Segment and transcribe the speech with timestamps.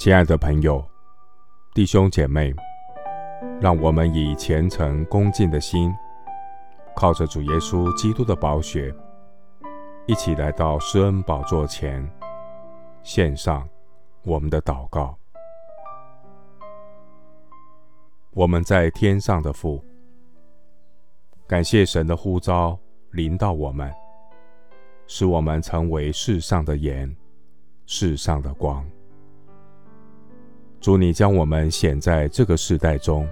[0.00, 0.82] 亲爱的朋友、
[1.74, 2.54] 弟兄姐妹，
[3.60, 5.94] 让我们以虔诚恭敬的心，
[6.96, 8.94] 靠着主耶稣基督的宝血，
[10.06, 12.10] 一起来到施恩宝座前，
[13.02, 13.68] 献上
[14.22, 15.14] 我们的祷告。
[18.30, 19.84] 我们在天上的父，
[21.46, 22.78] 感谢神的呼召
[23.10, 23.92] 临到我们，
[25.06, 27.14] 使我们成为世上的盐，
[27.84, 28.82] 世上的光。
[30.80, 33.28] 主，你将我们显在这个世代中，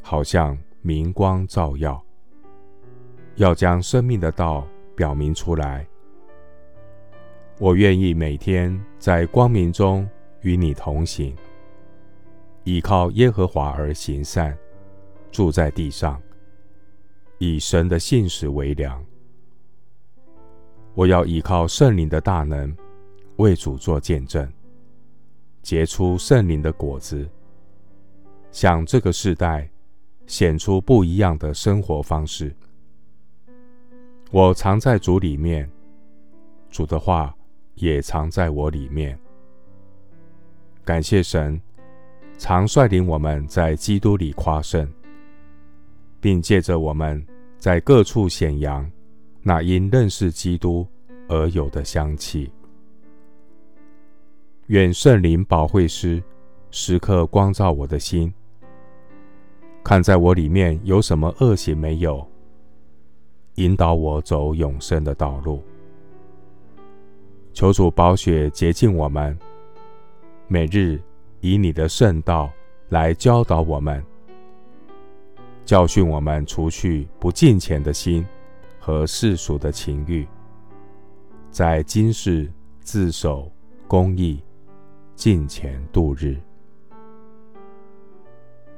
[0.00, 2.02] 好像明光照耀，
[3.36, 4.66] 要将生命的道
[4.96, 5.86] 表明出来。
[7.58, 10.08] 我愿意每天在光明中
[10.40, 11.36] 与你同行，
[12.64, 14.56] 倚靠耶和华而行善，
[15.30, 16.18] 住在地上，
[17.36, 19.04] 以神的信实为粮。
[20.94, 22.74] 我要依靠圣灵的大能，
[23.36, 24.50] 为主作见证。
[25.62, 27.28] 结出圣灵的果子，
[28.50, 29.68] 向这个世代
[30.26, 32.54] 显出不一样的生活方式。
[34.30, 35.68] 我藏在主里面，
[36.70, 37.34] 主的话
[37.74, 39.18] 也藏在我里面。
[40.84, 41.60] 感谢神，
[42.38, 44.88] 常率领我们在基督里夸胜，
[46.20, 47.24] 并借着我们
[47.58, 48.90] 在各处显扬
[49.42, 50.86] 那因认识基督
[51.28, 52.50] 而有的香气。
[54.70, 56.22] 愿圣灵保惠师
[56.70, 58.32] 时刻光照我的心，
[59.82, 62.24] 看在我里面有什么恶行没有，
[63.56, 65.60] 引导我走永生的道路。
[67.52, 69.36] 求主宝血洁净我们，
[70.46, 71.02] 每日
[71.40, 72.48] 以你的圣道
[72.90, 74.00] 来教导我们，
[75.64, 78.24] 教训我们除去不敬虔的心
[78.78, 80.24] 和世俗的情欲，
[81.50, 82.48] 在今世
[82.82, 83.50] 自守
[83.88, 84.40] 公义。
[85.20, 86.34] 近前度日，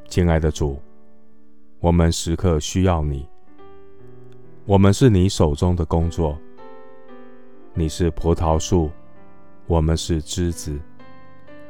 [0.09, 0.77] 亲爱的主，
[1.79, 3.25] 我们时刻需要你。
[4.65, 6.37] 我们是你手中的工作，
[7.75, 8.91] 你是葡萄树，
[9.69, 10.77] 我们是枝子。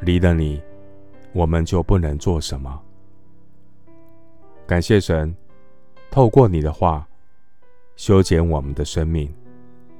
[0.01, 0.59] 离了你，
[1.35, 2.81] 我们就不能做什么。
[4.67, 5.37] 感谢神，
[6.11, 7.07] 透过你的话，
[7.97, 9.31] 修剪我们的生命，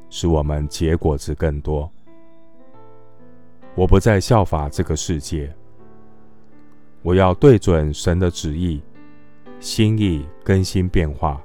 [0.09, 1.93] 使我们结果子更多。
[3.75, 5.51] 我不再效法这个世界，
[7.01, 8.83] 我要对准神的旨意，
[9.61, 11.43] 心意更新变化。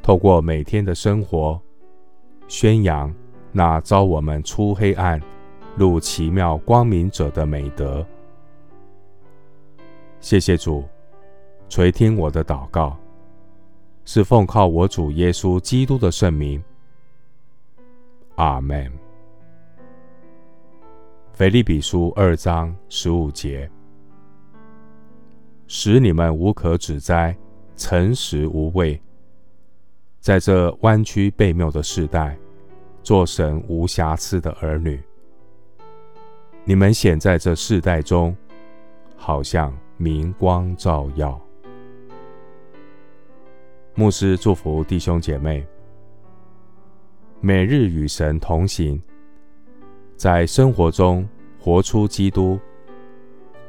[0.00, 1.60] 透过每天的生活，
[2.46, 3.12] 宣扬
[3.50, 5.20] 那招我们出黑暗
[5.74, 8.06] 入奇妙光明者的美德。
[10.20, 10.84] 谢谢主，
[11.68, 12.96] 垂听我的祷告，
[14.04, 16.62] 是奉靠我主耶稣基督的圣名。
[18.36, 19.05] 阿门。
[21.36, 23.70] 腓利比书二章十五节，
[25.66, 27.36] 使你们无可指摘，
[27.76, 28.98] 诚实无伪，
[30.18, 32.38] 在这弯曲背谬的世代，
[33.02, 34.98] 做神无瑕疵的儿女。
[36.64, 38.34] 你们显在这世代中，
[39.14, 41.38] 好像明光照耀。
[43.94, 45.66] 牧师祝福弟兄姐妹，
[47.42, 48.98] 每日与神同行。
[50.16, 51.28] 在生活中
[51.60, 52.58] 活出基督，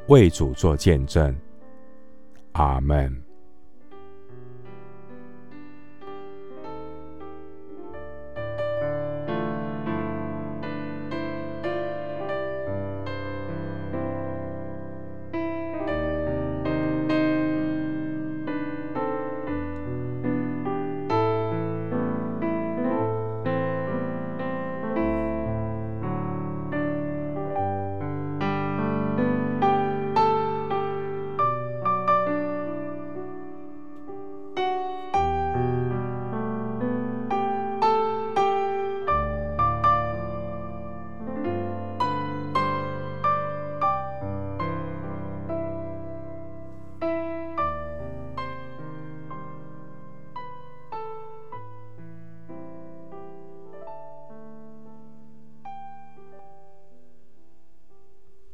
[0.06, 1.36] 为主做见证。
[2.52, 3.27] 阿门。